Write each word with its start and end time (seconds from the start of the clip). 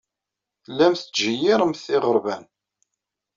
Tellamt 0.63 0.99
tettjeyyiremt 1.01 1.81
iɣerban. 1.95 2.43